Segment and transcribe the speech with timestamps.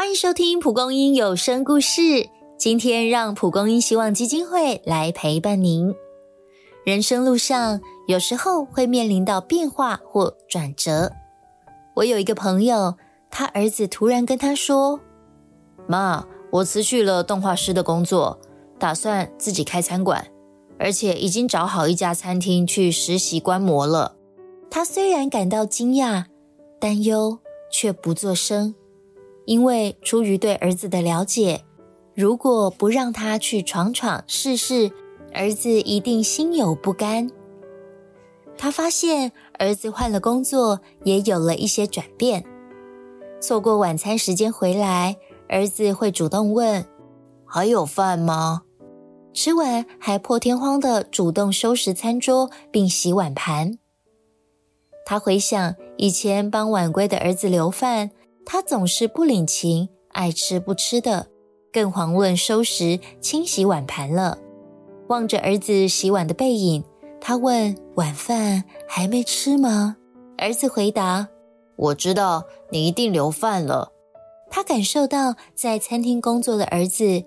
[0.00, 2.30] 欢迎收听蒲公英有声故事。
[2.56, 5.94] 今天让蒲公英希望基金会来陪伴您。
[6.86, 11.12] 人生路上有时候会面临到变化或转折。
[11.96, 12.94] 我有一个朋友，
[13.30, 15.00] 他儿子突然跟他说
[15.86, 18.40] ：“妈，我辞去了动画师的工作，
[18.78, 20.26] 打算自己开餐馆，
[20.78, 24.16] 而且已经找好一家餐厅去实习观摩了。”
[24.70, 26.24] 他虽然感到惊讶、
[26.80, 27.40] 担忧，
[27.70, 28.74] 却不作声。
[29.50, 31.64] 因为出于对儿子的了解，
[32.14, 34.92] 如果不让他去闯闯试试，
[35.34, 37.28] 儿子一定心有不甘。
[38.56, 42.44] 他发现儿子换了工作，也有了一些转变。
[43.40, 45.16] 错过晚餐时间回来，
[45.48, 46.86] 儿子会主动问
[47.44, 48.62] ：“还有饭吗？”
[49.34, 53.78] 吃完还破天荒的主动收拾餐桌并洗碗盘。
[55.04, 58.12] 他回想以前帮晚归的儿子留饭。
[58.52, 61.28] 他总是不领情，爱吃不吃的，
[61.72, 64.38] 更遑论收拾清洗碗盘了。
[65.06, 66.82] 望着儿子洗碗的背影，
[67.20, 69.98] 他问：“晚饭还没吃吗？”
[70.36, 71.28] 儿子回答
[71.78, 72.42] ：“我知道
[72.72, 73.92] 你一定留饭了。”
[74.50, 77.22] 他感受到在餐厅工作的儿子，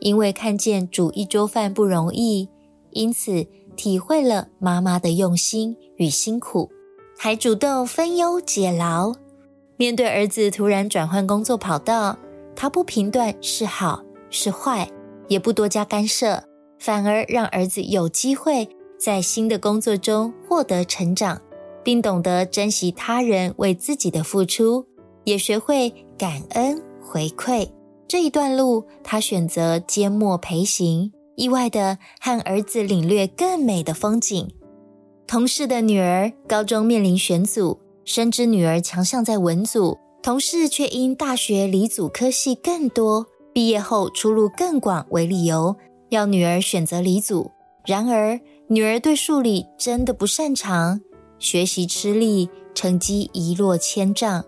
[0.00, 2.48] 因为看见煮一桌饭不容易，
[2.92, 6.70] 因此体会了妈妈的用心与辛苦，
[7.18, 9.12] 还主动分忧解劳。
[9.76, 12.16] 面对儿子突然转换工作跑道，
[12.54, 14.88] 他不评断是好是坏，
[15.28, 16.44] 也不多加干涉，
[16.78, 21.40] 反而让儿子有机会在新的工作中获得成长，
[21.82, 24.86] 并懂得珍惜他人为自己的付出，
[25.24, 27.68] 也学会感恩回馈。
[28.06, 34.54] 这一段路，他选择缄默陪行，意外的和儿子领略更美的风景。
[35.26, 37.80] 同事的女儿高中面临选组。
[38.04, 45.76] 深知女儿强项在文组，同事却因大学理组科系更多，毕业后出路更广为理由，
[46.10, 47.50] 要女儿选择理组。
[47.86, 51.00] 然而，女儿对数理真的不擅长，
[51.38, 54.44] 学习吃力，成绩一落千丈，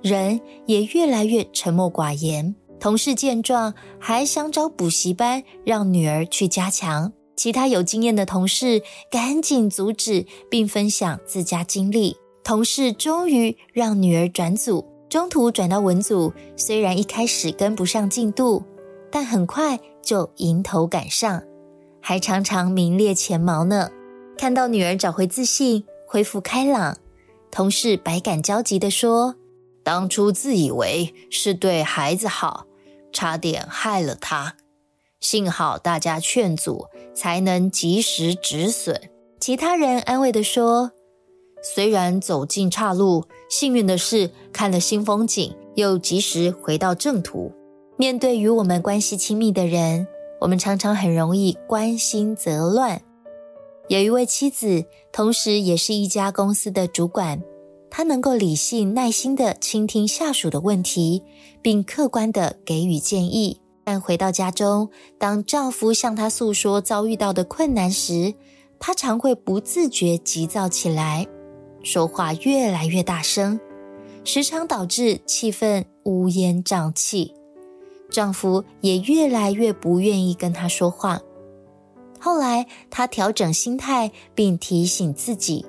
[0.00, 2.54] 人也越来越沉默寡言。
[2.80, 7.12] 同事见状，还想找补习班让女儿去加强。
[7.36, 12.16] 其他有经验的同事赶紧阻止，并分享自家经历。
[12.44, 16.32] 同事终于让女儿转组，中途转到文组。
[16.56, 18.64] 虽然一开始跟不上进度，
[19.10, 21.42] 但很快就迎头赶上，
[22.00, 23.90] 还常常名列前茅呢。
[24.36, 26.98] 看到女儿找回自信，恢复开朗，
[27.50, 29.36] 同事百感交集地说
[29.84, 32.66] ：“当初自以为是对孩子好，
[33.12, 34.56] 差点害了他。
[35.20, 39.00] 幸好大家劝阻，才能及时止损。”
[39.38, 40.90] 其他人安慰地说。
[41.62, 47.52] 虽然走进岔路，幸运的是看了新风景，又及时回到正途。
[47.96, 50.06] 面对与我们关系亲密的人，
[50.40, 53.00] 我们常常很容易关心则乱。
[53.88, 57.42] 有一位妻子，同时也是一家公司的主管，
[57.90, 61.22] 她能够理性、耐心地倾听下属的问题，
[61.60, 63.60] 并客观地给予建议。
[63.84, 68.34] 但回到家中，当丈夫向她诉说遭遇到的困难时，
[68.78, 71.26] 她常会不自觉急躁起来。
[71.82, 73.60] 说话越来越大声，
[74.24, 77.34] 时常导致气氛乌烟瘴气。
[78.10, 81.20] 丈夫也越来越不愿意跟她说话。
[82.20, 85.66] 后来，她调整心态，并提醒自己：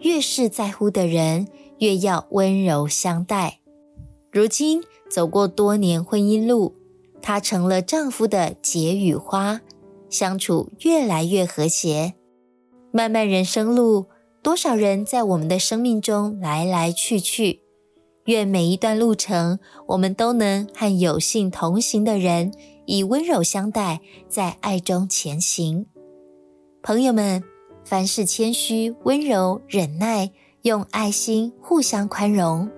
[0.00, 3.60] 越是在乎的人，越要温柔相待。
[4.30, 6.76] 如今，走过多年婚姻路，
[7.20, 9.62] 她成了丈夫的解语花，
[10.08, 12.14] 相处越来越和谐。
[12.92, 14.06] 漫漫人生路。
[14.44, 17.62] 多少人在我们的生命中来来去去？
[18.26, 22.52] 愿每一段路程，我们都能和有幸同行的人
[22.84, 25.86] 以温柔相待，在爱中前行。
[26.82, 27.42] 朋友们，
[27.86, 30.30] 凡事谦虚、温柔、忍耐，
[30.60, 32.70] 用爱心互相宽容。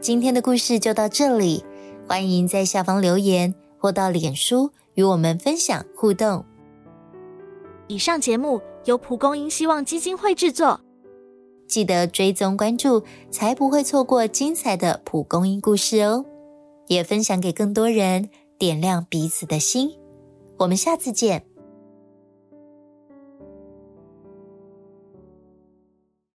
[0.00, 1.62] 今天的故事就到这里，
[2.08, 6.42] 欢迎在下方留言或到脸书与我们分享互动。
[7.86, 10.80] 以上节目由蒲公英希望基金会制作。
[11.66, 16.24] 记得追踪关注，才不会错过精彩的蒲公英故事哦！
[16.88, 18.28] 也分享给更多人，
[18.58, 19.90] 点亮彼此的心。
[20.58, 21.44] 我们下次见。